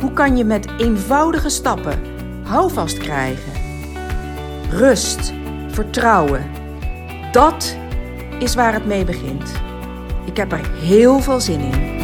[0.00, 1.98] Hoe kan je met eenvoudige stappen
[2.44, 3.52] houvast krijgen?
[4.70, 5.32] Rust,
[5.68, 6.50] vertrouwen.
[7.32, 7.76] Dat
[8.38, 9.52] is waar het mee begint.
[10.26, 11.96] Ik heb er heel veel zin in.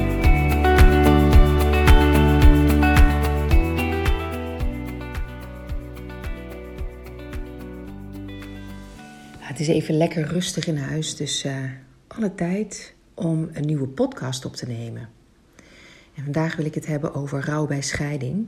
[9.39, 11.57] Het is even lekker rustig in huis, dus uh,
[12.07, 15.09] alle tijd om een nieuwe podcast op te nemen.
[16.15, 18.47] En vandaag wil ik het hebben over rouw bij scheiding.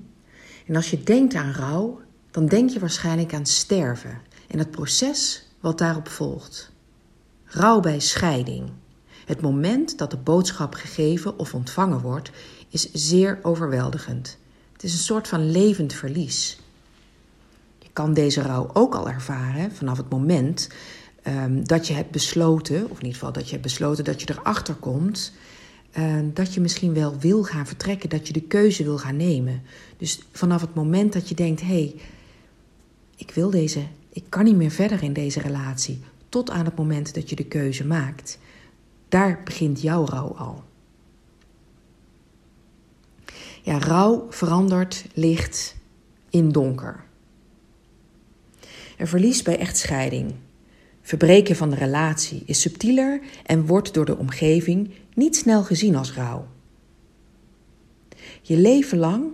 [0.66, 2.00] En als je denkt aan rouw,
[2.30, 6.72] dan denk je waarschijnlijk aan sterven en het proces wat daarop volgt.
[7.44, 8.70] Rouw bij scheiding.
[9.26, 12.30] Het moment dat de boodschap gegeven of ontvangen wordt,
[12.68, 14.38] is zeer overweldigend.
[14.72, 16.60] Het is een soort van levend verlies.
[17.78, 20.68] Je kan deze rouw ook al ervaren vanaf het moment
[21.26, 24.30] um, dat je hebt besloten, of in ieder geval dat je hebt besloten dat je
[24.30, 25.32] erachter komt
[25.98, 29.62] uh, dat je misschien wel wil gaan vertrekken, dat je de keuze wil gaan nemen.
[29.96, 31.94] Dus vanaf het moment dat je denkt: hé, hey,
[33.16, 37.14] ik wil deze, ik kan niet meer verder in deze relatie, tot aan het moment
[37.14, 38.38] dat je de keuze maakt,
[39.08, 40.64] daar begint jouw rouw al.
[43.62, 45.76] Ja, rouw verandert licht
[46.30, 47.04] in donker.
[48.98, 50.34] Een verlies bij echtscheiding,
[51.02, 56.12] verbreken van de relatie is subtieler en wordt door de omgeving niet snel gezien als
[56.12, 56.46] rouw.
[58.42, 59.24] Je leven lang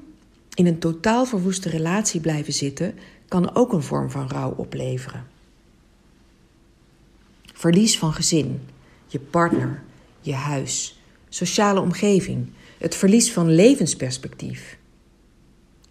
[0.55, 2.95] in een totaal verwoeste relatie blijven zitten
[3.29, 5.27] kan ook een vorm van rouw opleveren.
[7.53, 8.61] Verlies van gezin,
[9.07, 9.83] je partner,
[10.21, 12.49] je huis, sociale omgeving,
[12.79, 14.79] het verlies van levensperspectief.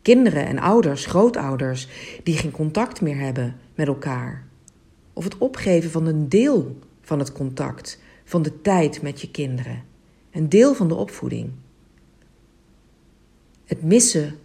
[0.02, 1.88] Kinderen en ouders, grootouders
[2.24, 4.46] die geen contact meer hebben met elkaar.
[5.14, 9.91] Of het opgeven van een deel van het contact van de tijd met je kinderen.
[10.32, 11.52] Een deel van de opvoeding.
[13.66, 14.36] Het missen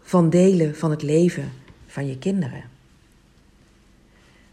[0.00, 1.52] van delen van het leven
[1.86, 2.70] van je kinderen.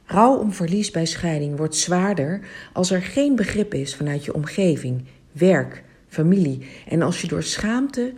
[0.06, 5.04] Rouw om verlies bij scheiding wordt zwaarder als er geen begrip is vanuit je omgeving,
[5.32, 8.14] werk, familie en als je, door schaamte,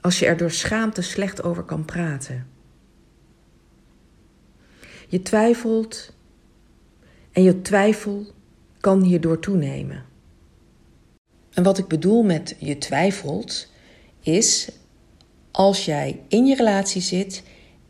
[0.00, 2.46] als je er door schaamte slecht over kan praten.
[5.08, 6.14] Je twijfelt
[7.32, 8.26] en je twijfel
[8.80, 10.04] kan hierdoor toenemen.
[11.54, 13.66] En wat ik bedoel met je twijfelt,
[14.20, 14.68] is
[15.50, 17.42] als jij in je relatie zit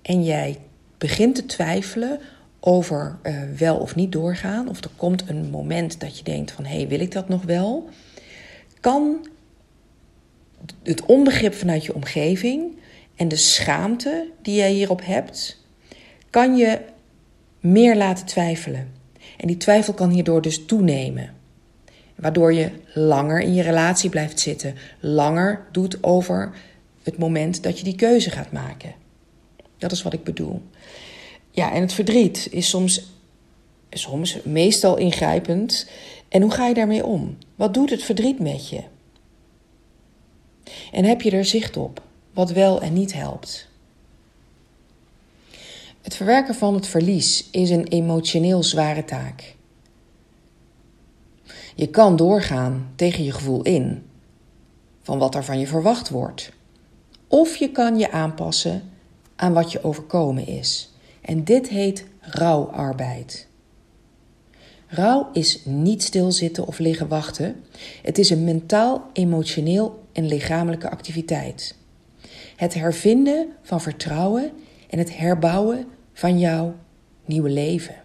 [0.03, 0.59] en jij
[0.99, 2.21] begint te twijfelen
[2.61, 6.65] over uh, wel of niet doorgaan, of er komt een moment dat je denkt van
[6.65, 7.89] hé, hey, wil ik dat nog wel?
[8.81, 9.27] Kan
[10.83, 12.79] het onbegrip vanuit je omgeving
[13.17, 15.65] en de schaamte die jij hierop hebt,
[16.31, 16.81] kan je
[17.61, 18.93] meer laten twijfelen.
[19.37, 21.35] En die twijfel kan hierdoor dus toenemen.
[22.25, 26.55] Waardoor je langer in je relatie blijft zitten, langer doet over
[27.03, 28.95] het moment dat je die keuze gaat maken.
[29.79, 30.63] Dat is wat ik bedoel.
[31.51, 33.13] Ja, en het verdriet is soms,
[33.91, 35.89] soms meestal ingrijpend.
[36.29, 37.39] En hoe ga je daarmee om?
[37.55, 38.83] Wat doet het verdriet met je?
[40.93, 42.03] En heb je er zicht op
[42.33, 43.69] wat wel en niet helpt?
[46.03, 49.54] Het verwerken van het verlies is een emotioneel zware taak.
[51.75, 54.03] Je kan doorgaan tegen je gevoel in,
[55.03, 56.53] van wat er van je verwacht wordt.
[57.29, 58.83] Of je kan je aanpassen
[59.37, 60.93] aan wat je overkomen is.
[61.21, 63.49] En dit heet rouwarbeid.
[64.87, 67.65] Rouw is niet stilzitten of liggen wachten.
[68.03, 71.77] Het is een mentaal, emotioneel en lichamelijke activiteit.
[72.57, 74.53] Het hervinden van vertrouwen
[74.91, 76.75] en het herbouwen van jouw
[77.25, 78.04] nieuwe leven.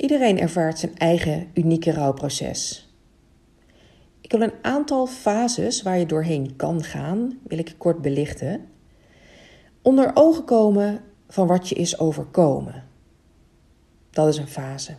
[0.00, 2.88] Iedereen ervaart zijn eigen unieke rouwproces.
[4.20, 8.68] Ik wil een aantal fases waar je doorheen kan gaan, wil ik kort belichten.
[9.82, 12.84] Onder ogen komen van wat je is overkomen.
[14.10, 14.96] Dat is een fase.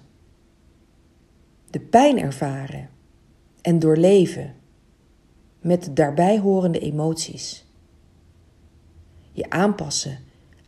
[1.70, 2.90] De pijn ervaren
[3.62, 4.56] en doorleven
[5.62, 7.66] met de daarbij horende emoties.
[9.32, 10.20] Je aanpassen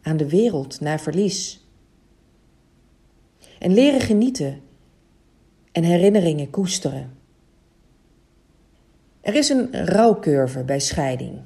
[0.02, 1.63] aan de wereld naar verlies
[3.64, 4.62] en leren genieten
[5.72, 7.12] en herinneringen koesteren.
[9.22, 11.40] Er is een rouwcurve bij scheiding.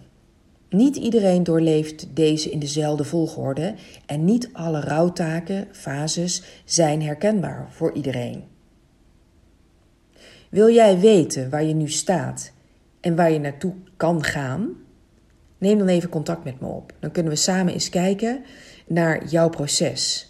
[0.69, 3.73] Niet iedereen doorleeft deze in dezelfde volgorde
[4.05, 8.43] en niet alle rouwtaken, fases zijn herkenbaar voor iedereen.
[10.49, 12.51] Wil jij weten waar je nu staat
[12.99, 14.69] en waar je naartoe kan gaan?
[15.57, 16.93] Neem dan even contact met me op.
[16.99, 18.43] Dan kunnen we samen eens kijken
[18.87, 20.26] naar jouw proces,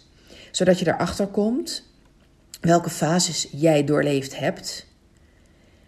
[0.58, 1.92] zodat je erachter komt
[2.60, 4.86] welke fases jij doorleefd hebt,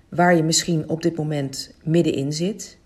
[0.09, 2.79] waar je misschien op dit moment middenin zit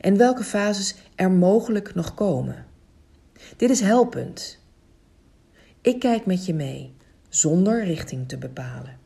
[0.00, 2.66] en welke fases er mogelijk nog komen.
[3.56, 4.58] Dit is helpend.
[5.80, 6.94] Ik kijk met je mee,
[7.28, 8.98] zonder richting te bepalen.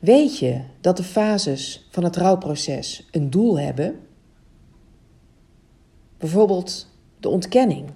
[0.00, 4.00] Weet je dat de fases van het rouwproces een doel hebben?
[6.18, 6.88] Bijvoorbeeld
[7.20, 7.90] de ontkenning.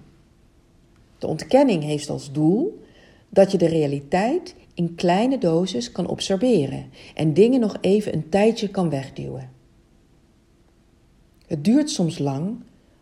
[1.23, 2.83] De ontkenning heeft als doel
[3.29, 8.69] dat je de realiteit in kleine doses kan observeren en dingen nog even een tijdje
[8.69, 9.51] kan wegduwen.
[11.47, 12.57] Het duurt soms lang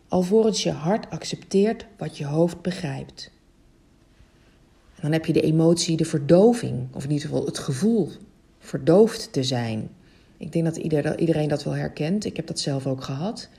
[0.07, 3.31] alvorens je hart accepteert wat je hoofd begrijpt.
[4.95, 8.09] En dan heb je de emotie, de verdoving, of in ieder geval het gevoel
[8.59, 9.89] verdoofd te zijn.
[10.37, 12.25] Ik denk dat iedereen dat wel herkent.
[12.25, 13.49] Ik heb dat zelf ook gehad.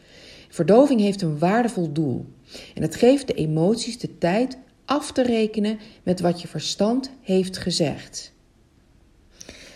[0.53, 2.27] Verdoving heeft een waardevol doel.
[2.75, 7.59] En het geeft de emoties de tijd af te rekenen met wat je verstand heeft
[7.59, 8.33] gezegd.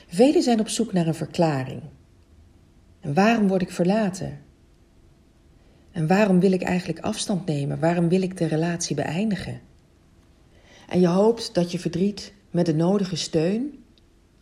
[0.07, 1.81] Velen zijn op zoek naar een verklaring.
[3.01, 4.39] En waarom word ik verlaten?
[5.93, 7.81] En waarom wil ik eigenlijk afstand nemen?
[7.81, 9.61] Waarom wil ik de relatie beëindigen?
[10.89, 13.85] En je hoopt dat je verdriet met de nodige steun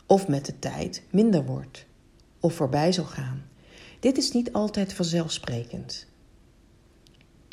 [0.06, 1.86] of met de tijd minder wordt
[2.40, 3.42] of voorbij zal gaan.
[4.00, 6.12] Dit is niet altijd vanzelfsprekend.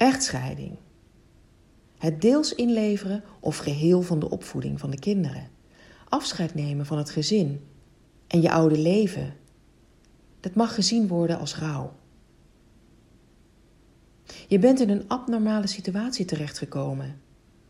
[0.01, 0.77] Echtscheiding.
[1.97, 5.49] Het deels inleveren of geheel van de opvoeding van de kinderen.
[6.09, 7.67] Afscheid nemen van het gezin
[8.27, 9.33] en je oude leven.
[10.39, 11.93] Dat mag gezien worden als rouw.
[14.47, 17.21] Je bent in een abnormale situatie terechtgekomen.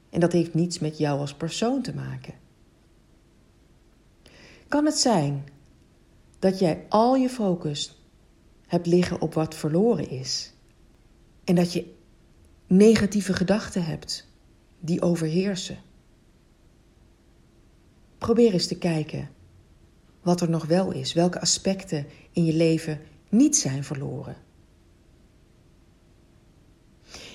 [0.10, 2.33] En dat heeft niets met jou als persoon te maken.
[4.68, 5.44] Kan het zijn
[6.39, 8.01] dat jij al je focus
[8.68, 10.54] hebt liggen op wat verloren is?
[11.44, 12.00] En dat je
[12.71, 14.27] negatieve gedachten hebt
[14.79, 15.77] die overheersen?
[18.18, 19.29] Probeer eens te kijken
[20.21, 24.35] wat er nog wel is, welke aspecten in je leven niet zijn verloren.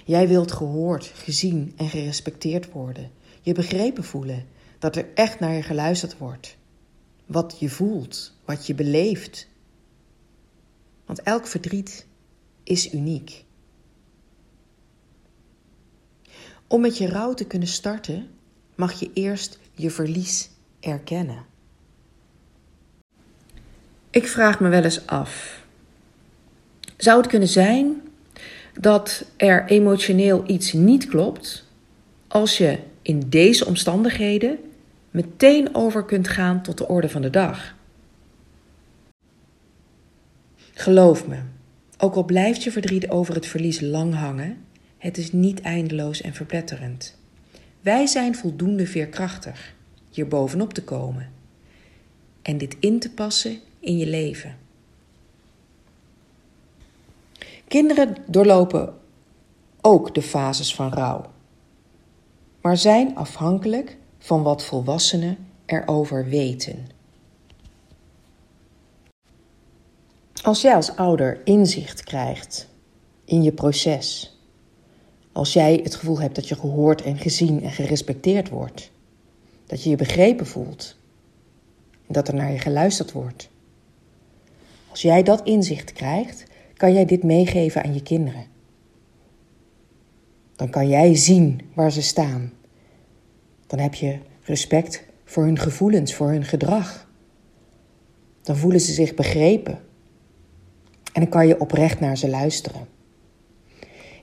[0.05, 3.11] Jij wilt gehoord, gezien en gerespecteerd worden.
[3.41, 4.47] Je begrepen voelen
[4.79, 6.57] dat er echt naar je geluisterd wordt.
[7.27, 9.49] Wat je voelt, wat je beleeft.
[11.07, 12.07] Want elk verdriet
[12.63, 13.46] is uniek.
[16.67, 18.29] Om met je rouw te kunnen starten,
[18.75, 21.45] mag je eerst je verlies erkennen.
[24.11, 25.63] Ik vraag me wel eens af:
[26.97, 28.03] zou het kunnen zijn
[28.81, 31.65] dat er emotioneel iets niet klopt
[32.29, 34.59] als je in deze omstandigheden
[35.11, 37.75] meteen over kunt gaan tot de orde van de dag.
[40.73, 41.39] Geloof me,
[41.99, 44.66] ook al blijft je verdriet over het verlies lang hangen,
[45.07, 47.19] het is niet eindeloos en verpletterend.
[47.81, 49.75] Wij zijn voldoende veerkrachtig
[50.11, 51.33] hier bovenop te komen
[52.43, 54.57] en dit in te passen in je leven.
[57.69, 58.95] Kinderen doorlopen
[59.81, 61.31] ook de fases van rouw,
[62.61, 66.87] maar zijn afhankelijk van wat volwassenen erover weten.
[70.43, 72.69] Als jij als ouder inzicht krijgt
[73.25, 74.36] in je proces,
[75.37, 78.91] als jij het gevoel hebt dat je gehoord en gezien en gerespecteerd wordt,
[79.67, 80.97] dat je je begrepen voelt
[82.07, 83.49] en dat er naar je geluisterd wordt.
[84.91, 88.45] Als jij dat inzicht krijgt, kan jij dit meegeven aan je kinderen.
[90.55, 92.53] Dan kan jij zien waar ze staan.
[93.67, 97.09] Dan heb je respect voor hun gevoelens, voor hun gedrag.
[98.43, 99.79] Dan voelen ze zich begrepen.
[101.13, 102.96] En dan kan je oprecht naar ze luisteren.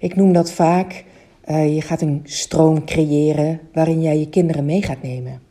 [0.04, 1.06] Ik noem dat vaak,
[1.46, 5.42] uh, je gaat een stroom creëren waarin jij je kinderen mee gaat nemen.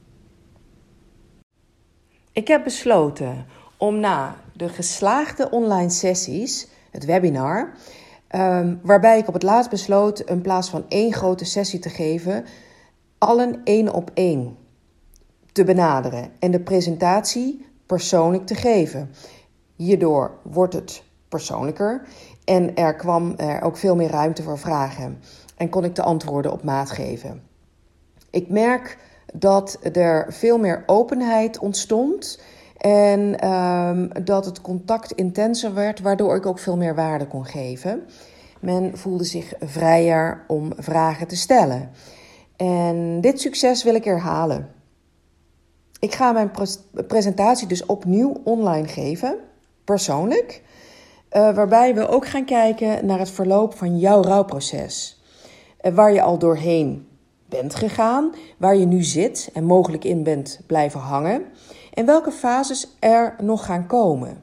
[2.33, 7.73] Ik heb besloten om na de geslaagde online sessies het webinar.
[8.35, 12.45] Um, waarbij ik op het laatst besloot in plaats van één grote sessie te geven,
[13.19, 14.57] allen één op één
[15.53, 19.11] te benaderen en de presentatie persoonlijk te geven.
[19.77, 22.07] Hierdoor wordt het persoonlijker
[22.53, 25.21] en er kwam er ook veel meer ruimte voor vragen
[25.57, 27.43] en kon ik de antwoorden op maat geven.
[28.31, 28.99] Ik merk
[29.35, 32.39] dat er veel meer openheid ontstond
[32.83, 38.03] En ehm, dat het contact intenser werd, waardoor ik ook veel meer waarde kon geven.
[38.61, 41.91] Men voelde zich vrijer om vragen te stellen.
[42.57, 44.69] En dit succes wil ik herhalen.
[45.99, 46.51] Ik ga mijn
[47.07, 49.37] presentatie dus opnieuw online geven,
[49.85, 50.63] persoonlijk.
[51.37, 55.23] Uh, waarbij we ook gaan kijken naar het verloop van jouw rouwproces.
[55.83, 57.09] Uh, waar je al doorheen
[57.49, 61.45] bent gegaan, waar je nu zit en mogelijk in bent blijven hangen.
[61.95, 64.43] En welke fases er nog gaan komen.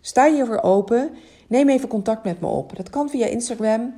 [0.00, 1.10] Sta je hiervoor open?
[1.48, 2.76] Neem even contact met me op.
[2.76, 3.94] Dat kan via Instagram,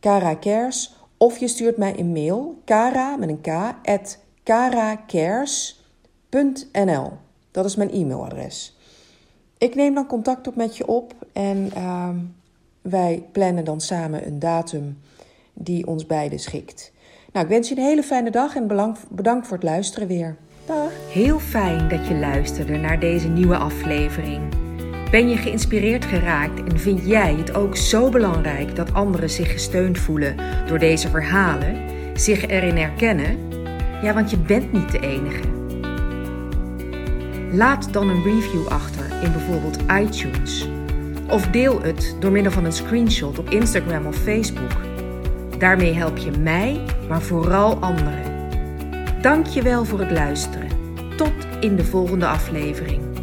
[0.00, 3.48] Cara Cares, of je stuurt mij een mail, cara met een k,
[3.82, 7.12] at caracares.nl.
[7.50, 8.73] Dat is mijn e-mailadres.
[9.64, 12.08] Ik neem dan contact op met je op en uh,
[12.82, 14.98] wij plannen dan samen een datum
[15.52, 16.92] die ons beiden schikt.
[17.32, 18.66] Nou, ik wens je een hele fijne dag en
[19.10, 20.36] bedankt voor het luisteren weer.
[20.66, 20.90] Dag.
[21.08, 24.42] Heel fijn dat je luisterde naar deze nieuwe aflevering.
[25.10, 29.98] Ben je geïnspireerd geraakt en vind jij het ook zo belangrijk dat anderen zich gesteund
[29.98, 31.76] voelen door deze verhalen,
[32.14, 33.38] zich erin herkennen?
[34.02, 35.52] Ja, want je bent niet de enige.
[37.52, 40.68] Laat dan een review achter bijvoorbeeld iTunes.
[41.28, 44.72] Of deel het door middel van een screenshot op Instagram of Facebook.
[45.58, 48.32] Daarmee help je mij, maar vooral anderen.
[49.20, 50.68] Dank je wel voor het luisteren.
[51.16, 53.13] Tot in de volgende aflevering.